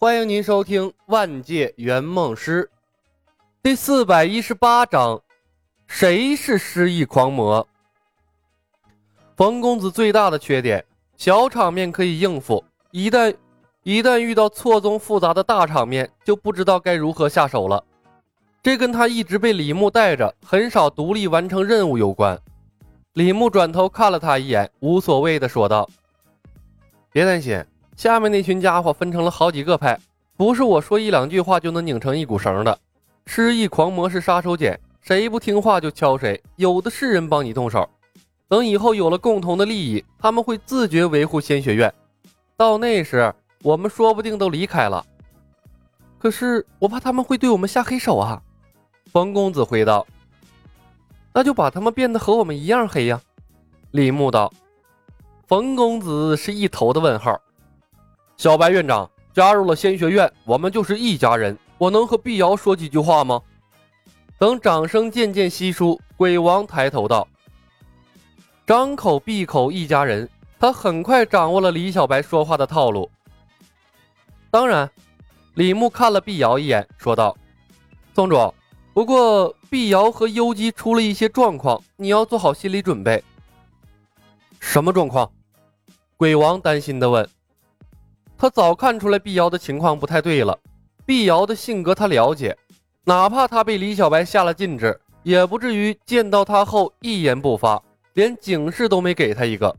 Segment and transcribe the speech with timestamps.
[0.00, 2.62] 欢迎您收听《万界圆梦师》
[3.60, 5.20] 第四百一十八章：
[5.88, 7.66] 谁是失忆狂魔？
[9.36, 10.84] 冯公子最大的缺点，
[11.16, 13.34] 小场面可以应付，一旦
[13.82, 17.82] 一旦遇到错综复杂的大场面，就不知道该如何下手了。
[18.62, 22.40] 这跟他一直被李牧带着，很少独立完成任务有关。
[23.14, 25.90] 李牧转头看了他一眼，无所谓的说道
[27.10, 27.60] ：“别担心。”
[27.98, 29.98] 下面那群家伙分成了好几个派，
[30.36, 32.78] 不是我说一两句话就能拧成一股绳的。
[33.26, 37.90] 失忆狂魔是杀手锏，谁不听话就敲谁，有的是人帮你动手。
[38.46, 41.92] 等以后有了共同的利益，他们会自觉维护仙学院。
[42.56, 43.34] 到那时，
[43.64, 45.04] 我们说不定都离开了。
[46.20, 48.40] 可是我怕他们会对我们下黑手啊！
[49.10, 50.06] 冯公子回道
[51.34, 53.20] ：“那就把他们变得和我们一样黑呀。”
[53.90, 54.52] 李牧道。
[55.48, 57.40] 冯公子是一头的问号。
[58.38, 61.58] 小白院长加入了仙学院，我们就是一家人。
[61.76, 63.42] 我能和碧瑶说几句话吗？
[64.38, 67.26] 等掌声渐渐稀疏，鬼王抬头道
[68.64, 70.28] ：“张口闭口一家人。”
[70.60, 73.08] 他很快掌握了李小白说话的套路。
[74.50, 74.88] 当然，
[75.54, 77.36] 李牧看了碧瑶一眼，说道
[78.14, 78.54] ：“宗主，
[78.92, 83.22] 不过碧瑶和幽姬出了一些状况，你要做好心理准备。”
[84.58, 85.28] 什么状况？
[86.16, 87.28] 鬼王担心地问。
[88.40, 90.56] 他早看出来碧瑶的情况不太对了。
[91.04, 92.56] 碧瑶的性格他了解，
[93.04, 97.82] 哪怕他被李小白下了禁制，也不至于见到他后一言不发，
[98.14, 99.74] 连警示都没给他一个。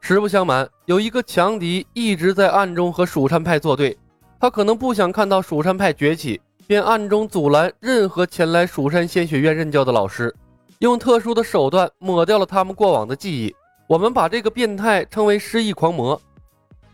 [0.00, 3.94] 实不相瞒，有一个强敌一直在暗中和蜀山派作对，
[4.40, 10.34] 他可能不想看到蜀山派崛起，便暗中阻拦任何前来蜀山仙学院任教的老师，
[10.78, 13.54] 用特殊的手段抹掉了他们过往的记忆。
[13.86, 16.18] 我们把这个变态称为失忆狂魔。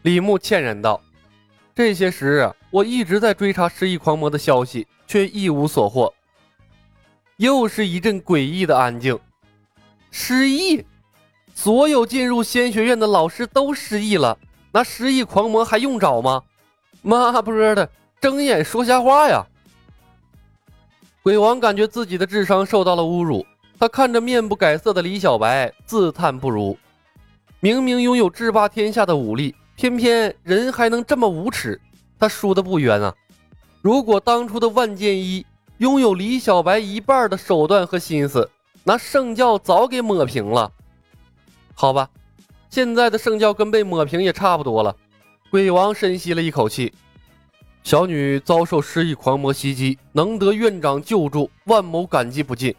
[0.04, 1.00] 李牧歉然道
[1.74, 6.12] ：“这些时日，我一直在追查失忆狂魔的消息，却一无所获。”
[7.38, 9.18] 又是一阵诡异的安静。
[10.10, 10.84] 失忆？
[11.54, 14.36] 所有进入仙学院的老师都失忆了？
[14.72, 16.42] 那失忆狂魔还用找吗？
[17.00, 17.88] 妈波的，
[18.20, 19.42] 睁眼说瞎话呀！
[21.22, 23.46] 鬼王感觉自己的智商受到了侮辱，
[23.78, 26.76] 他看着面不改色的李小白，自叹不如。
[27.60, 29.54] 明明拥有制霸天下的武力。
[29.76, 31.80] 偏偏人还能这么无耻，
[32.18, 33.14] 他输的不冤啊！
[33.82, 35.44] 如果当初的万剑一
[35.78, 38.48] 拥有李小白一半的手段和心思，
[38.84, 40.70] 那圣教早给抹平了。
[41.74, 42.08] 好吧，
[42.70, 44.94] 现在的圣教跟被抹平也差不多了。
[45.50, 46.92] 鬼王深吸了一口气，
[47.82, 52.74] 小女遭受失忆狂魔袭击，能得院长救助，万某感激不尽。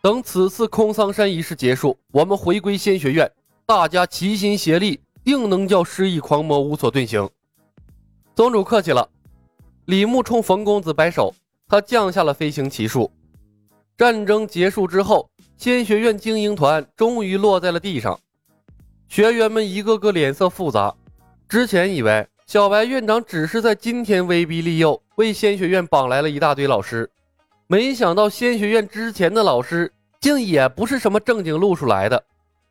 [0.00, 3.30] 等此次空桑山仪式结束，我们回归仙学院，
[3.66, 5.00] 大家齐心协力。
[5.28, 7.28] 定能叫失忆狂魔无所遁形。
[8.34, 9.06] 宗主客气了。
[9.84, 11.34] 李牧冲冯公子摆手，
[11.68, 13.12] 他降下了飞行骑术。
[13.94, 15.28] 战争结束之后，
[15.58, 18.18] 仙学院精英团终于落在了地上。
[19.06, 20.94] 学员们一个个脸色复杂。
[21.46, 27.10] 之前以为小白院长只是在今天威逼利诱，为仙学院绑来了一大堆老师，
[27.66, 32.24] 没想到仙学院之前的老师竟也不是什么正经路数来的。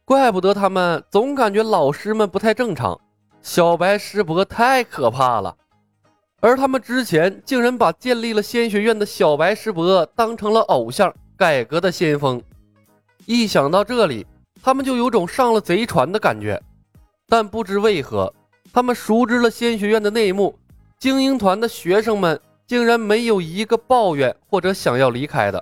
[0.07, 2.97] 怪不得他们总感觉老师们不太正常，
[3.41, 5.53] 小白师伯太可怕了。
[6.39, 12.41] 而他们之前竟然把建立了仙学院的小白师伯当成了偶像，改革的先锋。
[13.25, 14.25] 一想到这里，
[14.63, 16.57] 他们就有种上了贼船的感觉。
[17.27, 18.33] 但不知为何，
[18.71, 20.57] 他们熟知了仙学院的内幕，
[20.97, 25.61] 精英团的学生们竟然没有一个抱怨或者想要离开的。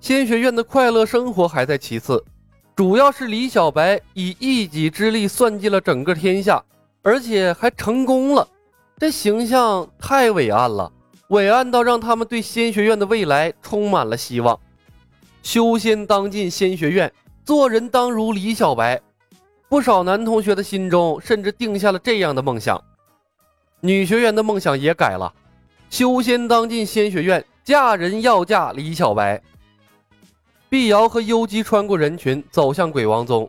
[0.00, 2.20] 仙学院的快乐生活还在其次。
[2.76, 6.62] 主要是李小白以一己之力算计了整个天下，
[7.00, 8.46] 而且还成功了，
[8.98, 10.92] 这形象太伟岸了，
[11.28, 14.60] 伟岸到让他们对仙学院的未来充满了希望。
[15.42, 17.10] 修仙当进仙学院，
[17.46, 19.00] 做人当如李小白。
[19.70, 22.84] 不少男同学的心中甚至定下了这样的梦想。
[23.80, 25.32] 女学员的梦想也改了，
[25.88, 29.42] 修仙当进仙学院，嫁人要嫁李小白。
[30.68, 33.48] 碧瑶和幽姬穿过人群，走向鬼王宗。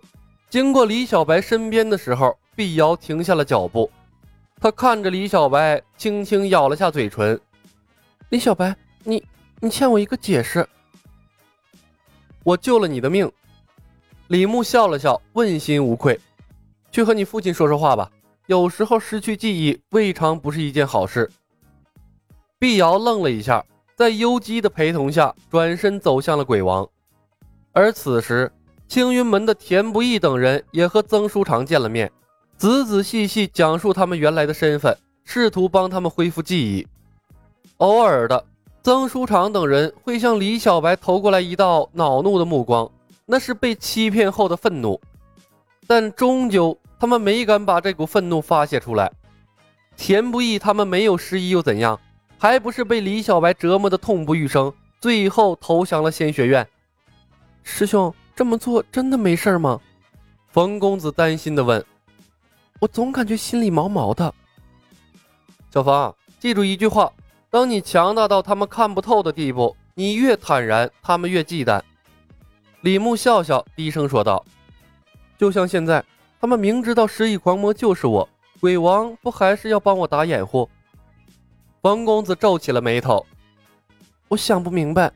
[0.52, 3.90] 经过李小白身边的时候，碧瑶停下了脚步。
[4.62, 7.40] 她看着李小白，轻轻咬了下嘴唇
[8.30, 9.24] ：“李小白，你
[9.60, 10.68] 你欠我一个解释。
[12.44, 13.30] 我救了你的命。”
[14.30, 16.20] 李牧笑了笑，问心无愧
[16.92, 18.12] ：“去和你父亲说说话吧。
[18.46, 21.30] 有时候失去记忆，未尝不是一件好事。”
[22.60, 23.66] 碧瑶愣了一下，
[23.96, 26.88] 在幽姬的陪同下，转身走向了鬼王。
[27.78, 28.52] 而此时，
[28.88, 32.12] 青云门的田不易等人也和曾书长见了面，
[32.58, 36.88] 仔仔细细讲述他们原来的身份，试图帮他们恢复记忆。
[37.78, 38.44] 偶尔的，
[38.82, 42.90] 曾书长等人会向李小白投过来一道恼怒的目光，
[43.28, 45.00] 那是被欺骗后的愤怒。
[45.86, 49.12] 但终究，他们没敢把这股愤怒发泄出来。
[49.96, 52.00] 田不易他们没有失忆又怎样？
[52.40, 56.68] 还不是被李小白折磨的痛不欲生，最后投降了仙学院。
[57.70, 59.80] 师兄这么做真的没事吗？
[60.48, 61.86] 冯公子担心的问。
[62.80, 64.34] 我总感觉心里毛毛的。
[65.70, 67.12] 小冯，记住一句话：
[67.52, 71.82] 当你强大到他们看不透的地步，你越坦然，他们越忌惮。
[72.82, 74.44] 李牧笑笑，低声说道
[75.38, 76.04] ：“就像现在，
[76.40, 78.28] 他们明知道失忆狂魔就是我，
[78.62, 80.68] 鬼王不还是要帮我打掩护？”
[81.84, 83.24] 冯公子皱起了眉头，
[84.30, 85.12] 我想不明白。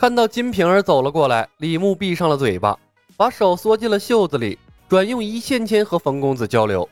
[0.00, 2.74] 看到金瓶儿走了过来，李牧闭上了嘴巴，
[3.18, 4.58] 把手缩进了袖子里，
[4.88, 6.88] 转用一线牵和冯公子交流。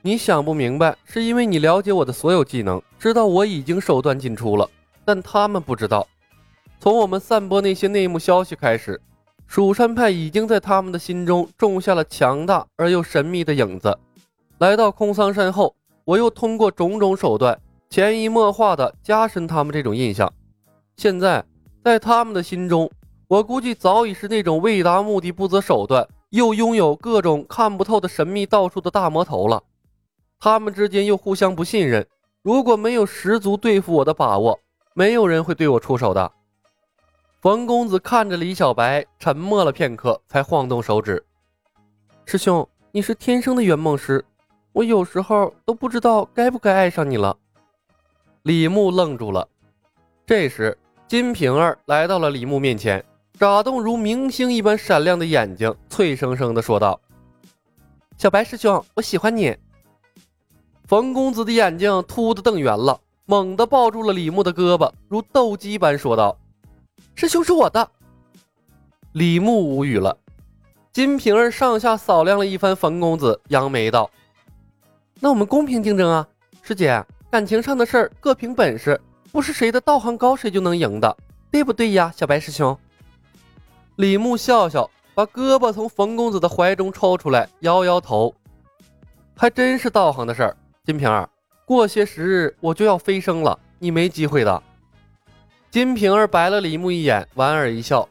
[0.00, 4.70] 你想不明白，是因为你了解我的所有技能，知道我已经手段尽出了，
[5.04, 6.06] 但他们不知道。
[6.78, 9.00] 从我们散播那些内幕消息开始，
[9.48, 13.98] 蜀山派已经在他们的心中种下了强大而又神秘的影子。
[14.58, 15.74] 来到空桑山后。
[16.04, 17.60] 我又通过种种手段，
[17.90, 20.32] 潜移默化的加深他们这种印象。
[20.96, 21.44] 现在，
[21.82, 22.90] 在他们的心中，
[23.26, 29.62] 我估计早已是那种为达目的不择手段，又拥有各种看不透的神秘道术的大魔头了。
[30.38, 32.06] 他们之间又互相不信任，
[32.42, 34.58] 如果没有十足对付我的把握，
[34.94, 36.30] 没有人会对我出手的。
[37.40, 41.24] 冯公子看着李小白，沉默了片刻，才晃动手指
[42.26, 44.24] ：“师兄，你是天生的圆梦师。”
[44.72, 47.36] 我有时候都不知道该不该爱上你了。
[48.42, 49.48] 李牧愣住了。
[50.24, 50.76] 这时，
[51.08, 53.02] 金瓶儿来到了李牧面前，
[53.40, 57.00] 眨动如明星一般闪亮的眼睛，脆生生的说道
[58.18, 59.56] ：“小白师兄，我喜欢你。”
[60.84, 66.38] 冯公子的眼睛突的瞪圆了，猛地抱住了李牧的胳膊，如斗鸡般说道
[67.16, 67.90] ：“师兄是我的。”
[69.12, 70.14] 李牧无语了。
[70.92, 74.10] 金瓶儿上下扫量了一番冯公子，扬眉道。
[75.20, 76.28] 那我们公平竞争啊，
[76.60, 81.16] 师姐，感情上的事儿各凭本事，不是谁的道行高谁就能赢的，
[81.50, 82.76] 对不对呀，小白师兄？
[83.96, 88.34] 李牧笑笑，把胳膊从冯公子的怀中抽出来，摇摇头，
[89.36, 90.56] 还真是道行的事儿。
[90.84, 91.28] 金瓶儿，
[91.64, 94.62] 过些时日我就要飞升了，你没机会的。
[95.70, 98.08] 金瓶儿白了李牧一眼，莞尔一笑，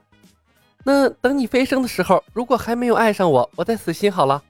[0.84, 4.44] 那等你飞升的时候，如果还没有爱上我，我再死心好了，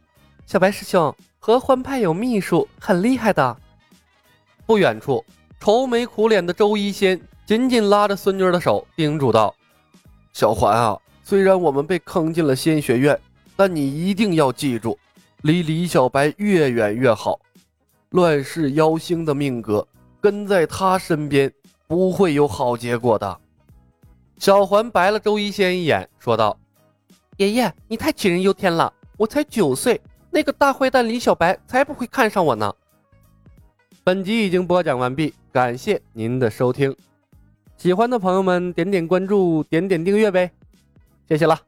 [0.45, 1.15] 小白师兄。
[1.39, 3.55] 合欢派有秘术，很厉害的。
[4.65, 5.23] 不远处，
[5.59, 9.53] 愁眉苦脸的周一仙紧紧拉着孙女的手，叮嘱道
[10.33, 13.19] ：“小环啊，虽然我们被坑进了仙学院，
[13.55, 14.97] 但你一定要记住，
[15.41, 17.39] 离李小白越远越好。
[18.11, 19.85] 乱世妖星的命格，
[20.21, 21.51] 跟在他身边
[21.87, 23.39] 不会有好结果的。”
[24.39, 26.57] 小环白了周一仙一眼，说道
[27.37, 29.99] ：“爷爷，你太杞人忧天了，我才九岁。”
[30.29, 32.71] 那个大坏蛋李小白才不会看上我呢。
[34.03, 36.95] 本集已经播讲完毕，感谢您的收听。
[37.77, 40.51] 喜欢的朋友们点点关注，点点订阅呗，
[41.27, 41.59] 谢谢了。